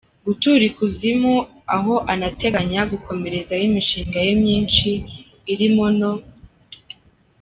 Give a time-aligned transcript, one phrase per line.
[0.25, 1.35] gutura ikuzimu
[1.75, 4.89] aho anateganya gukomerezayo imishinga ye myinshi
[5.53, 6.13] irimo no.